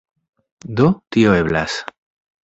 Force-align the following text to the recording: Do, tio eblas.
Do, 0.79 0.87
tio 1.15 1.33
eblas. 1.41 1.77